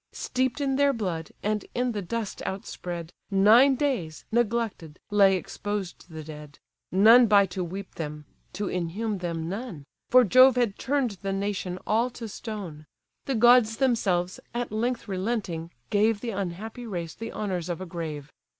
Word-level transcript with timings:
Steep'd 0.13 0.59
in 0.59 0.77
their 0.77 0.93
blood, 0.93 1.29
and 1.43 1.65
in 1.75 1.91
the 1.91 2.01
dust 2.01 2.41
outspread, 2.43 3.13
Nine 3.29 3.75
days, 3.75 4.25
neglected, 4.31 4.99
lay 5.11 5.35
exposed 5.35 6.09
the 6.09 6.23
dead; 6.23 6.57
None 6.91 7.27
by 7.27 7.45
to 7.45 7.63
weep 7.63 7.93
them, 7.93 8.25
to 8.53 8.67
inhume 8.67 9.19
them 9.19 9.47
none; 9.47 9.83
(For 10.09 10.23
Jove 10.23 10.55
had 10.55 10.79
turn'd 10.79 11.19
the 11.21 11.31
nation 11.33 11.77
all 11.85 12.09
to 12.17 12.27
stone.) 12.27 12.87
The 13.25 13.35
gods 13.35 13.77
themselves, 13.77 14.39
at 14.55 14.71
length 14.71 15.07
relenting 15.07 15.69
gave 15.91 16.21
The 16.21 16.31
unhappy 16.31 16.87
race 16.87 17.13
the 17.13 17.31
honours 17.31 17.69
of 17.69 17.79
a 17.79 17.85
grave. 17.85 18.31